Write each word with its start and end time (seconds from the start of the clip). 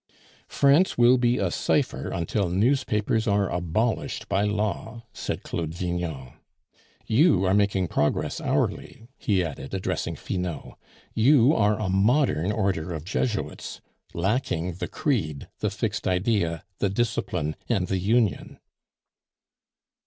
"France 0.47 0.97
will 0.97 1.19
be 1.19 1.37
a 1.37 1.51
cipher 1.51 2.09
until 2.09 2.49
newspapers 2.49 3.27
are 3.27 3.47
abolished 3.51 4.27
by 4.27 4.41
law," 4.43 5.05
said 5.13 5.43
Claude 5.43 5.75
Vignon. 5.75 6.33
"You 7.05 7.45
are 7.45 7.53
making 7.53 7.87
progress 7.87 8.41
hourly," 8.41 9.09
he 9.19 9.43
added, 9.45 9.75
addressing 9.75 10.15
Finot. 10.15 10.73
"You 11.13 11.53
are 11.53 11.79
a 11.79 11.87
modern 11.87 12.51
order 12.51 12.93
of 12.95 13.05
Jesuits, 13.05 13.79
lacking 14.15 14.73
the 14.73 14.87
creed, 14.87 15.47
the 15.59 15.69
fixed 15.69 16.07
idea, 16.07 16.63
the 16.79 16.89
discipline, 16.89 17.55
and 17.69 17.85
the 17.87 17.99
union." 17.99 18.57